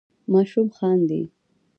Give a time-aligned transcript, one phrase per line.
[0.33, 1.21] ماشوم خاندي.